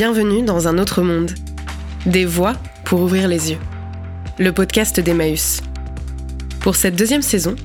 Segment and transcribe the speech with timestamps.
[0.00, 1.32] Bienvenue dans un autre monde.
[2.06, 3.58] Des voix pour ouvrir les yeux.
[4.38, 5.60] Le podcast d'Emmaüs.
[6.60, 7.56] Pour cette deuxième saison,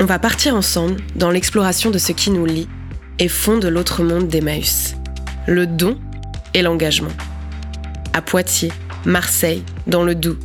[0.00, 2.66] on va partir ensemble dans l'exploration de ce qui nous lie
[3.20, 4.96] et fonde l'autre monde d'Emmaüs.
[5.46, 5.96] Le don
[6.52, 7.12] et l'engagement.
[8.12, 8.72] À Poitiers,
[9.04, 10.40] Marseille, dans le Doubs.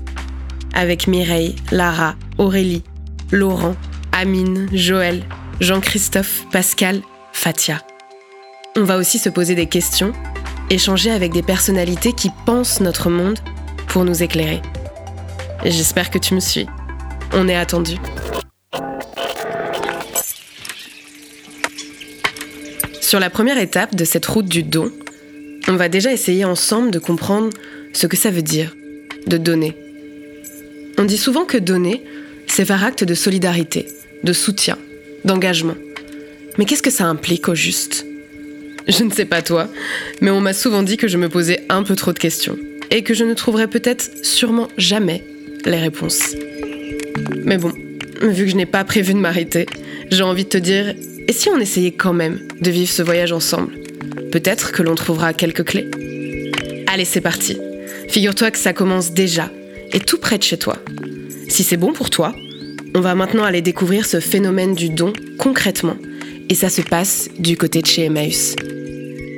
[0.75, 2.83] Avec Mireille, Lara, Aurélie,
[3.31, 3.75] Laurent,
[4.11, 5.23] Amine, Joël,
[5.61, 7.81] Jean-Christophe, Pascal, Fatia.
[8.77, 10.13] On va aussi se poser des questions,
[10.69, 13.39] échanger avec des personnalités qui pensent notre monde
[13.87, 14.61] pour nous éclairer.
[15.65, 16.67] J'espère que tu me suis.
[17.33, 17.95] On est attendu.
[23.01, 24.91] Sur la première étape de cette route du don,
[25.67, 27.49] on va déjà essayer ensemble de comprendre
[27.93, 28.75] ce que ça veut dire,
[29.27, 29.77] de donner.
[30.97, 32.03] On dit souvent que donner,
[32.47, 33.87] c'est faire acte de solidarité,
[34.23, 34.77] de soutien,
[35.25, 35.75] d'engagement.
[36.57, 38.05] Mais qu'est-ce que ça implique au juste?
[38.87, 39.69] Je ne sais pas toi,
[40.21, 42.57] mais on m'a souvent dit que je me posais un peu trop de questions
[42.91, 45.23] et que je ne trouverais peut-être sûrement jamais
[45.65, 46.35] les réponses.
[47.45, 47.71] Mais bon,
[48.21, 49.65] vu que je n'ai pas prévu de m'arrêter,
[50.11, 50.93] j'ai envie de te dire,
[51.27, 53.73] et si on essayait quand même de vivre ce voyage ensemble?
[54.31, 55.89] Peut-être que l'on trouvera quelques clés.
[56.87, 57.57] Allez, c'est parti.
[58.09, 59.49] Figure-toi que ça commence déjà,
[59.93, 60.77] et tout près de chez toi.
[61.47, 62.35] Si c'est bon pour toi,
[62.95, 65.97] on va maintenant aller découvrir ce phénomène du don concrètement.
[66.49, 68.55] Et ça se passe du côté de chez Emmaüs.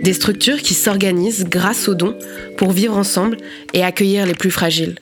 [0.03, 2.15] Des structures qui s'organisent grâce aux dons
[2.57, 3.37] pour vivre ensemble
[3.73, 4.95] et accueillir les plus fragiles.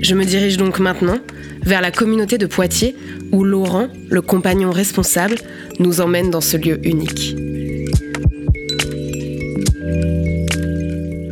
[0.00, 1.18] Je me dirige donc maintenant
[1.62, 2.96] vers la communauté de Poitiers
[3.30, 5.36] où Laurent, le compagnon responsable,
[5.78, 7.36] nous emmène dans ce lieu unique.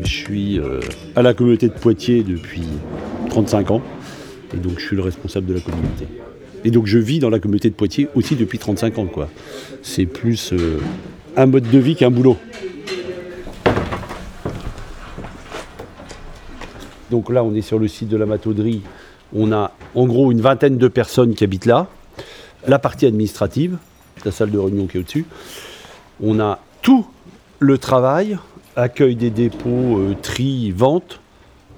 [0.04, 0.80] Je suis euh,
[1.16, 2.62] à la communauté de Poitiers depuis
[3.30, 3.82] 35 ans
[4.54, 6.06] et donc je suis le responsable de la communauté.
[6.64, 9.08] Et donc je vis dans la communauté de Poitiers aussi depuis 35 ans.
[9.82, 10.78] C'est plus euh,
[11.36, 12.36] un mode de vie qu'un boulot.
[17.10, 18.82] Donc là, on est sur le site de la matauderie.
[19.34, 21.88] On a en gros une vingtaine de personnes qui habitent là.
[22.66, 23.78] La partie administrative,
[24.24, 25.24] la salle de réunion qui est au-dessus.
[26.22, 27.06] On a tout
[27.58, 28.38] le travail,
[28.76, 31.20] accueil des dépôts, euh, tri, vente,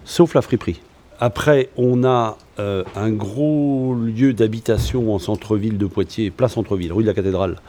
[0.05, 0.81] sauf la friperie.
[1.25, 7.05] Après, on a euh, un gros lieu d'habitation en centre-ville de Poitiers, place centre-ville, rue
[7.05, 7.61] de la Cathédrale,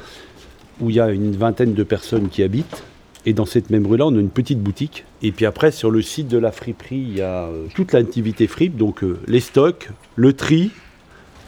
[0.82, 2.84] où il y a une vingtaine de personnes qui habitent.
[3.28, 5.06] Et dans cette même rue-là, on a une petite boutique.
[5.22, 8.48] Et puis après, sur le site de la friperie, il y a euh, toute l'activité
[8.48, 10.72] fripe, donc euh, les stocks, le tri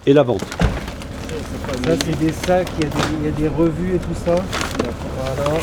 [0.05, 0.45] et la vente.
[1.85, 4.13] Ça, c'est des sacs, il y, a des, il y a des revues et tout
[4.23, 4.35] ça.
[4.35, 5.59] Voilà.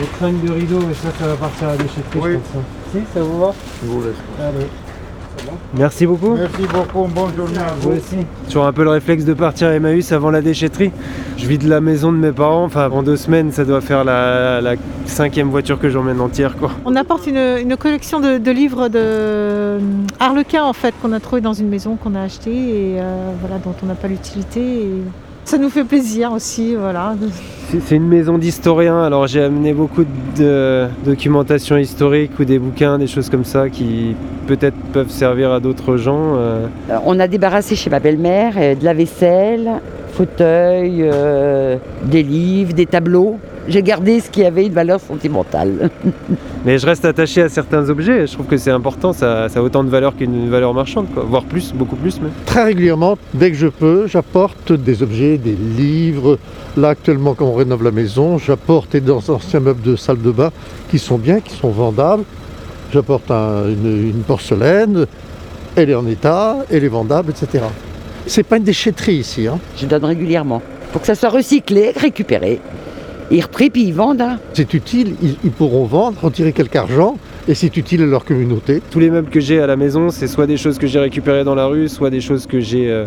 [0.00, 2.32] Les trinques de rideaux, mais ça, ça va partir à la déchetterie, Oui.
[2.32, 2.64] je pense.
[2.92, 3.54] Si, ça vous va?
[3.82, 4.14] Je vous laisse.
[4.40, 4.66] Allez.
[5.76, 6.34] Merci beaucoup.
[6.36, 7.96] Merci beaucoup, bonne journée à Vous vous.
[7.96, 8.16] aussi.
[8.48, 10.90] Sur un peu le réflexe de partir à Emmaüs avant la déchetterie.
[11.36, 12.64] Je vide la maison de mes parents.
[12.64, 14.74] Enfin, en deux semaines, ça doit faire la, la
[15.06, 16.70] cinquième voiture que j'emmène entière, quoi.
[16.84, 19.78] On apporte une, une collection de, de livres de
[20.18, 22.50] Harlequin en fait qu'on a trouvé dans une maison qu'on a achetée
[22.94, 24.60] et euh, voilà dont on n'a pas l'utilité.
[24.60, 24.90] Et
[25.50, 27.16] ça nous fait plaisir aussi, voilà.
[27.72, 30.04] C'est une maison d'historiens, alors j'ai amené beaucoup
[30.38, 34.14] de documentation historique ou des bouquins, des choses comme ça qui
[34.46, 36.36] peut-être peuvent servir à d'autres gens.
[36.36, 36.68] Euh,
[37.04, 39.68] On a débarrassé chez ma belle-mère euh, de la vaisselle,
[40.12, 43.40] fauteuil, euh, des livres, des tableaux.
[43.70, 45.88] J'ai gardé ce qui avait une valeur sentimentale.
[46.66, 49.62] Mais je reste attaché à certains objets, je trouve que c'est important, ça, ça a
[49.62, 51.22] autant de valeur qu'une valeur marchande, quoi.
[51.26, 52.32] voire plus, beaucoup plus même.
[52.44, 56.38] Très régulièrement, dès que je peux, j'apporte des objets, des livres.
[56.76, 60.50] Là, actuellement, quand on rénove la maison, j'apporte des anciens meubles de salle de bain
[60.90, 62.24] qui sont bien, qui sont vendables.
[62.92, 65.06] J'apporte un- une, une porcelaine,
[65.76, 67.64] elle est en état, elle est vendable, etc.
[68.26, 69.46] C'est pas une déchetterie ici.
[69.46, 69.58] hein.
[69.78, 70.60] Je donne régulièrement.
[70.92, 72.60] Pour que ça soit recyclé, récupéré.
[73.32, 74.20] Ils repris puis ils vendent.
[74.22, 74.38] hein.
[74.54, 78.82] C'est utile, ils, ils pourront vendre, retirer quelque argent, et c'est utile à leur communauté.
[78.90, 81.44] Tous les meubles que j'ai à la maison, c'est soit des choses que j'ai récupérées
[81.44, 83.06] dans la rue, soit des choses que j'ai euh,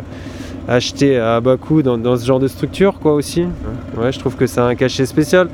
[0.67, 3.41] achetées à bas coût dans, dans ce genre de structure, quoi aussi.
[3.97, 5.49] Ouais, je trouve que ça a un cachet spécial.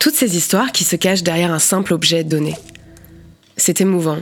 [0.00, 2.56] Toutes ces histoires qui se cachent derrière un simple objet donné.
[3.56, 4.18] C'est émouvant.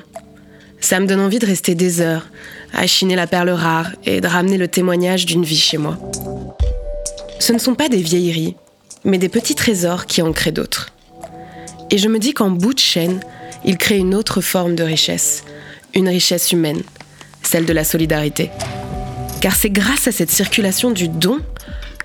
[0.81, 2.27] Ça me donne envie de rester des heures,
[2.73, 5.99] à chiner la perle rare et de ramener le témoignage d'une vie chez moi.
[7.39, 8.57] Ce ne sont pas des vieilleries,
[9.05, 10.91] mais des petits trésors qui en créent d'autres.
[11.91, 13.21] Et je me dis qu'en bout de chaîne,
[13.65, 15.45] ils créent une autre forme de richesse,
[15.95, 16.83] une richesse humaine,
[17.43, 18.51] celle de la solidarité.
[19.41, 21.39] Car c'est grâce à cette circulation du don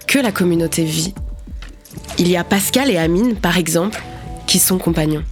[0.07, 1.13] que la communauté vit
[2.17, 4.01] il y a Pascal et Amine, par exemple,
[4.47, 5.23] qui sont compagnons.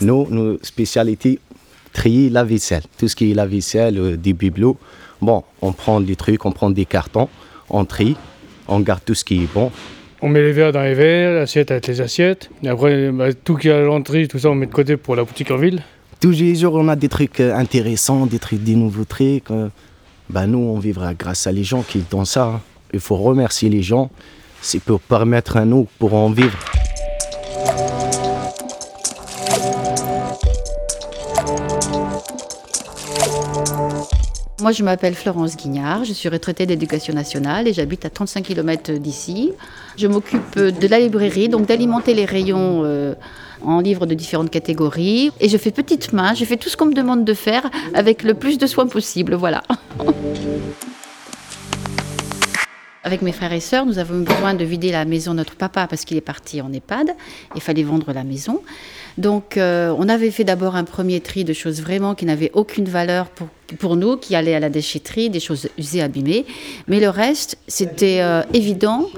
[0.00, 1.38] Nous, nos spécialités,
[1.92, 2.82] trier la vaisselle.
[2.98, 4.76] Tout ce qui est la vaisselle, euh, des bibelots,
[5.22, 7.28] Bon, on prend des trucs, on prend des cartons,
[7.70, 8.14] on trie,
[8.68, 9.70] on garde tout ce qui est bon.
[10.20, 12.50] On met les verres dans les verres, l'assiette avec les assiettes.
[12.62, 15.16] Et après, bah, tout qui est à l'entrée, tout ça, on met de côté pour
[15.16, 15.82] la boutique en ville.
[16.20, 19.50] Tous les jours, on a des trucs euh, intéressants, des trucs, des nouveaux trucs.
[19.50, 19.68] euh.
[20.28, 22.44] Bah, nous, on vivra grâce à les gens qui donnent ça.
[22.46, 22.60] hein.
[22.92, 24.10] Il faut remercier les gens.
[24.60, 26.58] C'est pour permettre à nous pour en vivre.
[34.64, 38.92] Moi, je m'appelle Florence Guignard, je suis retraitée d'éducation nationale et j'habite à 35 km
[38.92, 39.52] d'ici.
[39.98, 43.14] Je m'occupe de la librairie, donc d'alimenter les rayons euh,
[43.60, 45.30] en livres de différentes catégories.
[45.38, 48.22] Et je fais petite main, je fais tout ce qu'on me demande de faire avec
[48.22, 49.62] le plus de soin possible, voilà.
[53.06, 55.86] Avec mes frères et sœurs, nous avons besoin de vider la maison de notre papa
[55.86, 57.10] parce qu'il est parti en EHPAD.
[57.54, 58.62] Il fallait vendre la maison.
[59.16, 62.86] Donc, euh, on avait fait d'abord un premier tri de choses vraiment qui n'avaient aucune
[62.86, 63.46] valeur pour,
[63.78, 66.44] pour nous, qui allaient à la déchetterie, des choses usées, abîmées.
[66.88, 69.08] Mais le reste, c'était euh, évident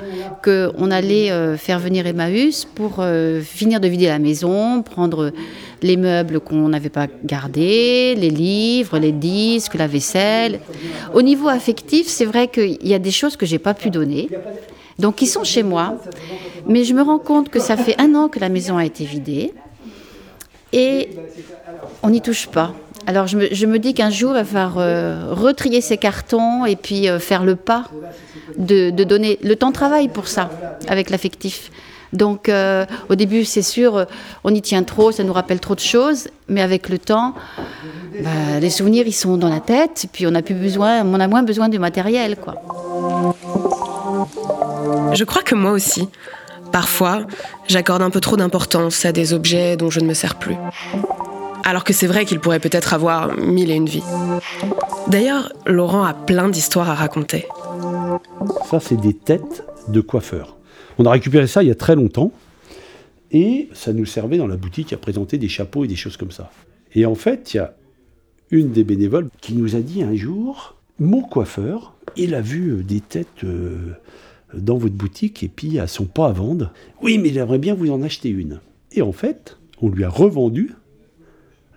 [0.45, 3.03] qu'on allait euh, faire venir Emmaüs pour
[3.43, 5.33] finir de vider la maison, prendre
[5.83, 10.61] les meubles qu'on n'avait pas gardés, les livres, les disques, la vaisselle.
[11.15, 14.29] Au niveau affectif, c'est vrai qu'il y a des choses que j'ai pas pu donner.
[14.99, 15.97] Donc, qui sont chez moi.
[16.67, 19.05] Mais je me rends compte que ça fait un an que la maison a été
[19.05, 19.53] vidée
[20.73, 21.11] et
[22.03, 22.75] on n'y touche pas.
[23.07, 27.09] Alors je me, dis qu'un jour, il va falloir euh, retrier ces cartons et puis
[27.09, 27.85] euh, faire le pas
[28.59, 30.51] de, donner le temps de travail pour ça,
[30.89, 31.71] avec l'affectif.
[32.13, 34.07] Donc euh, au début, c'est sûr,
[34.43, 37.35] on y tient trop, ça nous rappelle trop de choses, mais avec le temps,
[38.21, 41.29] bah, les souvenirs, ils sont dans la tête, puis on a, plus besoin, on a
[41.29, 42.37] moins besoin du matériel.
[42.37, 42.55] Quoi.
[45.13, 46.09] Je crois que moi aussi.
[46.77, 47.27] Parfois,
[47.69, 50.57] j'accorde un peu trop d'importance à des objets dont je ne me sers plus.
[51.65, 54.03] Alors que c'est vrai qu'ils pourraient peut-être avoir mille et une vies.
[55.09, 57.47] D'ailleurs, Laurent a plein d'histoires à raconter.
[58.71, 60.59] Ça, c'est des têtes de coiffeurs.
[60.99, 62.31] On a récupéré ça il y a très longtemps.
[63.33, 66.31] Et ça nous servait dans la boutique à présenter des chapeaux et des choses comme
[66.31, 66.51] ça.
[66.95, 67.73] Et en fait, il y a
[68.51, 72.83] une des bénévoles qui nous a dit un jour, mon coiffeur, il a vu euh,
[72.83, 73.97] des têtes euh,
[74.57, 76.73] dans votre boutique et puis elles sont pas à vendre.
[77.03, 78.61] Oui, mais j'aimerais bien vous en acheter une.
[78.93, 80.73] Et en fait, on lui a revendu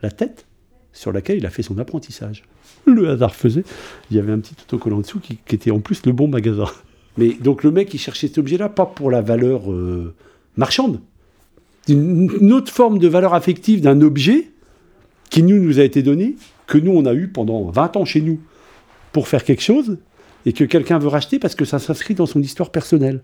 [0.01, 0.45] la tête
[0.93, 2.43] sur laquelle il a fait son apprentissage.
[2.85, 3.63] Le hasard faisait,
[4.09, 6.65] il y avait un petit autocollant dessous qui, qui était en plus le bon magasin.
[7.17, 10.13] Mais donc le mec, il cherchait cet objet-là pas pour la valeur euh,
[10.55, 11.01] marchande,
[11.87, 14.51] une, une autre forme de valeur affective d'un objet
[15.29, 16.35] qui nous, nous a été donné,
[16.67, 18.39] que nous on a eu pendant 20 ans chez nous
[19.11, 19.97] pour faire quelque chose,
[20.45, 23.21] et que quelqu'un veut racheter parce que ça s'inscrit dans son histoire personnelle.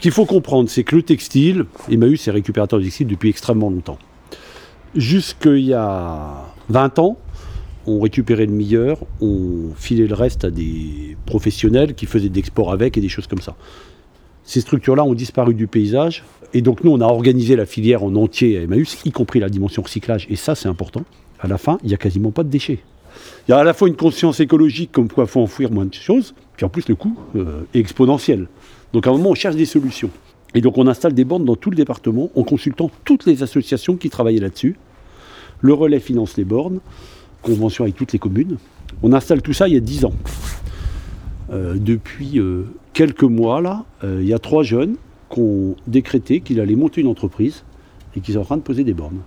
[0.00, 3.68] Ce qu'il faut comprendre, c'est que le textile, Emmaüs est récupérateur de textile depuis extrêmement
[3.68, 3.98] longtemps.
[4.94, 7.18] Jusqu'il y a 20 ans,
[7.86, 12.72] on récupérait le meilleur, on filait le reste à des professionnels qui faisaient de l'export
[12.72, 13.56] avec et des choses comme ça.
[14.50, 16.24] Ces structures-là ont disparu du paysage,
[16.54, 19.48] et donc nous, on a organisé la filière en entier à Emmaüs, y compris la
[19.48, 21.04] dimension recyclage, et ça, c'est important.
[21.38, 22.80] À la fin, il n'y a quasiment pas de déchets.
[23.46, 25.84] Il y a à la fois une conscience écologique, comme quoi il faut enfouir moins
[25.84, 28.48] de choses, puis en plus, le coût euh, est exponentiel.
[28.92, 30.10] Donc à un moment, on cherche des solutions.
[30.56, 33.94] Et donc on installe des bornes dans tout le département en consultant toutes les associations
[33.94, 34.74] qui travaillaient là-dessus.
[35.60, 36.80] Le relais finance les bornes,
[37.40, 38.56] convention avec toutes les communes.
[39.04, 40.14] On installe tout ça il y a 10 ans.
[41.52, 44.96] Euh, depuis euh, quelques mois, là, euh, il y a trois jeunes
[45.32, 47.64] qui ont décrété qu'ils allaient monter une entreprise
[48.16, 49.20] et qu'ils sont en train de poser des bornes.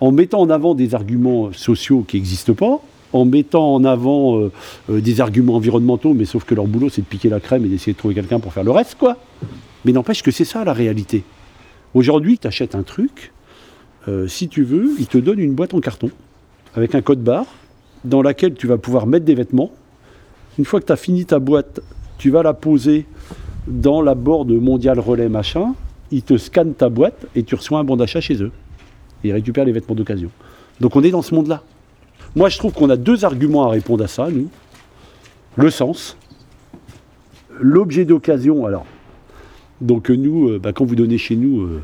[0.00, 2.80] En mettant en avant des arguments sociaux qui n'existent pas,
[3.12, 4.50] en mettant en avant
[4.88, 7.92] des arguments environnementaux, mais sauf que leur boulot c'est de piquer la crème et d'essayer
[7.92, 9.16] de trouver quelqu'un pour faire le reste, quoi.
[9.84, 11.22] Mais n'empêche que c'est ça la réalité.
[11.94, 13.32] Aujourd'hui, tu achètes un truc,
[14.26, 16.10] si tu veux, il te donne une boîte en carton
[16.74, 17.46] avec un code barre
[18.04, 19.70] dans laquelle tu vas pouvoir mettre des vêtements.
[20.58, 21.80] Une fois que tu as fini ta boîte,
[22.18, 23.06] tu vas la poser
[23.66, 25.74] dans la board mondial relais machin,
[26.10, 28.52] ils te scannent ta boîte et tu reçois un bon d'achat chez eux.
[29.24, 30.30] Ils récupèrent les vêtements d'occasion.
[30.80, 31.62] Donc on est dans ce monde-là.
[32.34, 34.48] Moi, je trouve qu'on a deux arguments à répondre à ça, nous.
[35.56, 36.16] Le sens,
[37.60, 38.64] l'objet d'occasion.
[38.64, 38.86] Alors,
[39.80, 41.82] donc euh, nous, euh, bah, quand vous donnez chez nous, euh,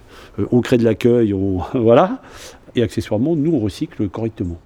[0.50, 2.22] on crée de l'accueil, on voilà,
[2.74, 4.58] et accessoirement, nous, on recycle correctement.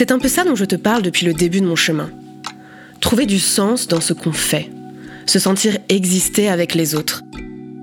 [0.00, 2.08] C'est un peu ça dont je te parle depuis le début de mon chemin.
[3.00, 4.70] Trouver du sens dans ce qu'on fait,
[5.26, 7.22] se sentir exister avec les autres,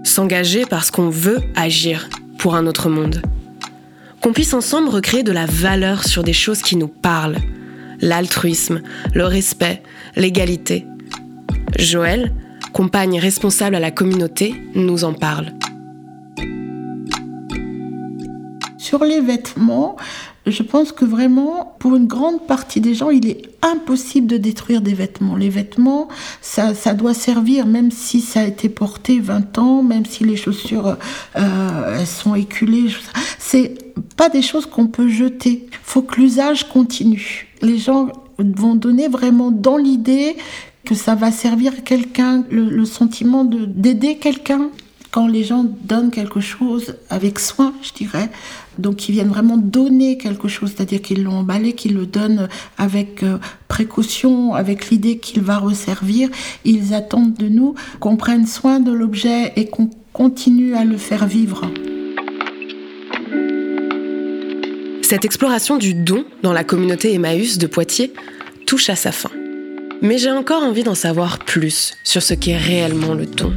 [0.03, 2.09] s'engager parce qu'on veut agir
[2.39, 3.21] pour un autre monde.
[4.19, 7.38] Qu'on puisse ensemble recréer de la valeur sur des choses qui nous parlent.
[8.01, 8.81] L'altruisme,
[9.13, 9.83] le respect,
[10.15, 10.88] l'égalité,
[11.77, 12.33] Joël,
[12.74, 15.53] compagne responsable à la communauté, nous en parle.
[18.79, 19.97] Sur les vêtements,
[20.51, 24.82] je pense que vraiment, pour une grande partie des gens, il est impossible de détruire
[24.82, 25.36] des vêtements.
[25.36, 26.08] Les vêtements,
[26.42, 30.98] ça, doit servir, même si ça a été porté 20 ans, même si les chaussures
[31.36, 32.88] euh, sont éculées.
[33.39, 35.68] C'est pas des choses qu'on peut jeter.
[35.84, 37.48] Faut que l'usage continue.
[37.62, 40.38] Les gens vont donner vraiment dans l'idée
[40.86, 44.70] que ça va servir quelqu'un, le sentiment d'aider quelqu'un
[45.11, 48.29] quand les gens donnent quelque chose avec soin, je dirais,
[48.77, 52.47] donc ils viennent vraiment donner quelque chose, c'est-à-dire qu'ils l'ont emballé, qu'ils le donnent
[52.77, 53.37] avec euh,
[53.67, 56.29] précaution, avec l'idée qu'il va resservir,
[56.65, 61.27] ils attendent de nous qu'on prenne soin de l'objet et qu'on continue à le faire
[61.27, 61.61] vivre.
[65.01, 68.11] Cette exploration du don dans la communauté Emmaüs de Poitiers
[68.65, 69.31] touche à sa fin.
[70.01, 73.53] Mais j'ai encore envie d'en savoir plus sur ce qu'est réellement le don.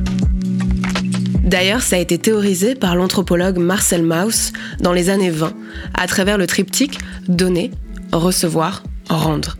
[1.50, 5.52] D'ailleurs, ça a été théorisé par l'anthropologue Marcel Mauss dans les années 20,
[5.94, 7.72] à travers le triptyque donner,
[8.12, 9.56] recevoir, rendre.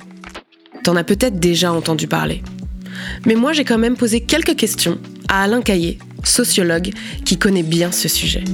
[0.85, 2.43] T'en as peut-être déjà entendu parler.
[3.27, 6.91] Mais moi, j'ai quand même posé quelques questions à Alain Caillé, sociologue
[7.25, 8.45] qui connaît bien ce sujet.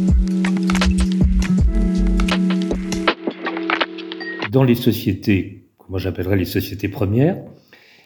[4.51, 7.37] Dans les sociétés, moi j'appellerais les sociétés premières,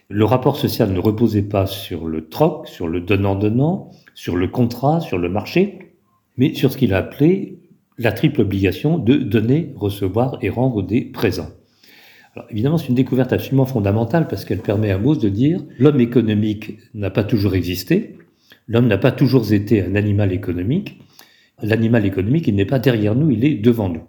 [0.09, 5.01] le rapport social ne reposait pas sur le troc, sur le donnant-donnant, sur le contrat,
[5.01, 5.95] sur le marché,
[6.37, 7.59] mais sur ce qu'il a appelé
[7.97, 11.49] la triple obligation de donner, recevoir et rendre des présents.
[12.35, 16.01] Alors évidemment, c'est une découverte absolument fondamentale parce qu'elle permet à Mauss de dire l'homme
[16.01, 18.19] économique n'a pas toujours existé,
[18.69, 21.01] l'homme n'a pas toujours été un animal économique.
[21.63, 24.03] L'animal économique, il n'est pas derrière nous, il est devant nous.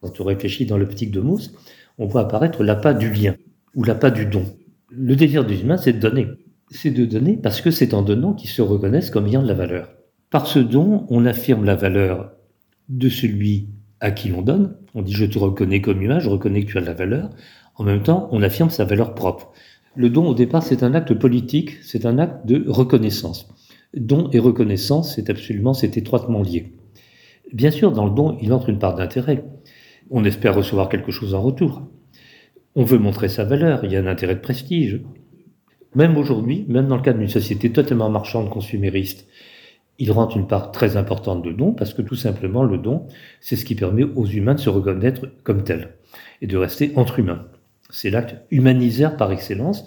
[0.00, 1.52] Quand on réfléchit dans l'optique de Mauss,
[1.98, 3.36] on voit apparaître l'appât du lien
[3.74, 4.46] ou l'appât du don.
[4.88, 6.26] Le désir des humains, c'est de donner
[6.72, 9.54] c'est de donner parce que c'est en donnant qu'ils se reconnaissent comme ayant de la
[9.54, 9.92] valeur.
[10.30, 12.32] Par ce don, on affirme la valeur
[12.88, 13.68] de celui
[14.00, 14.76] à qui l'on donne.
[14.94, 17.30] On dit je te reconnais comme humain, je reconnais que tu as de la valeur.
[17.76, 19.52] En même temps, on affirme sa valeur propre.
[19.94, 23.48] Le don, au départ, c'est un acte politique, c'est un acte de reconnaissance.
[23.94, 26.72] Don et reconnaissance, c'est absolument, c'est étroitement lié.
[27.52, 29.44] Bien sûr, dans le don, il entre une part d'intérêt.
[30.10, 31.82] On espère recevoir quelque chose en retour.
[32.74, 35.02] On veut montrer sa valeur, il y a un intérêt de prestige.
[35.94, 39.26] Même aujourd'hui, même dans le cadre d'une société totalement marchande, consumériste,
[39.98, 43.06] il rentre une part très importante de don parce que tout simplement le don,
[43.40, 45.90] c'est ce qui permet aux humains de se reconnaître comme tels
[46.40, 47.46] et de rester entre humains.
[47.90, 49.84] C'est l'acte humaniseur par excellence.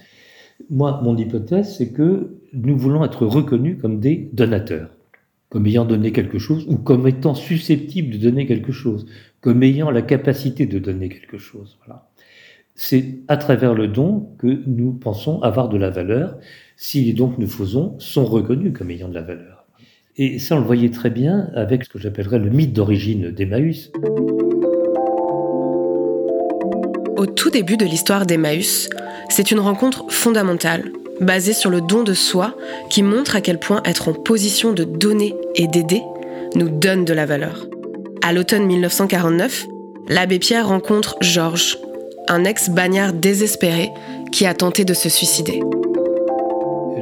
[0.69, 4.91] Moi, mon hypothèse, c'est que nous voulons être reconnus comme des donateurs,
[5.49, 9.07] comme ayant donné quelque chose ou comme étant susceptibles de donner quelque chose,
[9.41, 11.79] comme ayant la capacité de donner quelque chose.
[11.83, 12.07] Voilà
[12.75, 16.37] c'est à travers le don que nous pensons avoir de la valeur,
[16.75, 19.65] si les dons que nous faisons sont reconnus comme ayant de la valeur.
[20.17, 23.91] Et ça, on le voyait très bien avec ce que j'appellerais le mythe d'origine d'Emmaüs.
[27.17, 28.89] Au tout début de l'histoire d'Emmaüs,
[29.29, 30.91] c'est une rencontre fondamentale,
[31.21, 32.55] basée sur le don de soi,
[32.89, 36.01] qui montre à quel point être en position de donner et d'aider
[36.55, 37.67] nous donne de la valeur.
[38.21, 39.67] À l'automne 1949,
[40.07, 41.77] l'abbé Pierre rencontre Georges,
[42.27, 43.89] un ex-bagnard désespéré
[44.31, 45.61] qui a tenté de se suicider.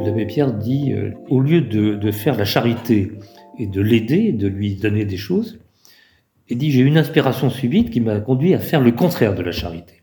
[0.04, 3.12] L'abbé Pierre dit, euh, au lieu de, faire la charité
[3.58, 5.60] et de l'aider, de lui donner des choses,
[6.50, 9.52] il dit, j'ai une inspiration subite qui m'a conduit à faire le contraire de la
[9.52, 10.02] charité.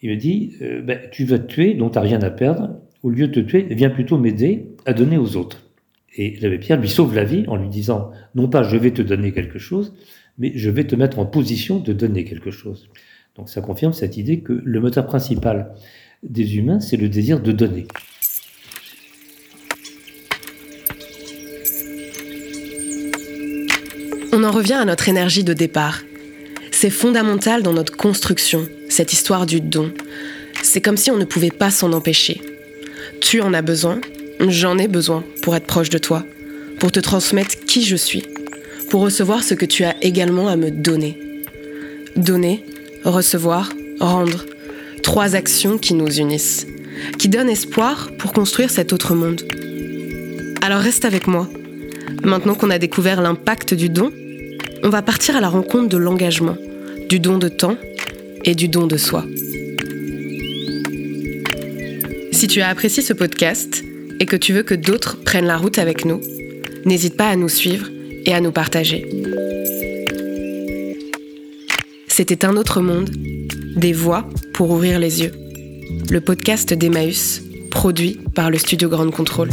[0.00, 2.80] Il me dit, euh, ben, tu vas te tuer, donc tu n'as rien à perdre.
[3.02, 5.70] Au lieu de te tuer, viens plutôt m'aider à donner aux autres.
[6.16, 9.02] Et l'abbé Pierre lui sauve la vie en lui disant, non pas je vais te
[9.02, 9.94] donner quelque chose,
[10.38, 12.88] mais je vais te mettre en position de donner quelque chose.
[13.36, 15.74] Donc ça confirme cette idée que le moteur principal
[16.22, 17.86] des humains, c'est le désir de donner.
[24.32, 26.00] On en revient à notre énergie de départ.
[26.70, 29.92] C'est fondamental dans notre construction, cette histoire du don.
[30.62, 32.40] C'est comme si on ne pouvait pas s'en empêcher.
[33.20, 34.00] Tu en as besoin,
[34.40, 36.24] j'en ai besoin pour être proche de toi,
[36.78, 38.24] pour te transmettre qui je suis,
[38.90, 41.18] pour recevoir ce que tu as également à me donner.
[42.16, 42.64] Donner,
[43.04, 44.44] recevoir, rendre.
[45.02, 46.66] Trois actions qui nous unissent,
[47.18, 49.42] qui donnent espoir pour construire cet autre monde.
[50.62, 51.48] Alors reste avec moi.
[52.22, 54.12] Maintenant qu'on a découvert l'impact du don,
[54.84, 56.56] on va partir à la rencontre de l'engagement,
[57.08, 57.76] du don de temps
[58.44, 59.24] et du don de soi.
[62.32, 63.84] Si tu as apprécié ce podcast
[64.20, 66.20] et que tu veux que d'autres prennent la route avec nous,
[66.84, 67.88] n'hésite pas à nous suivre
[68.24, 69.21] et à nous partager.
[72.14, 73.08] C'était un autre monde,
[73.74, 75.32] des voix pour ouvrir les yeux.
[76.10, 79.48] Le podcast d'Emmaüs, produit par le studio Grande Contrôle.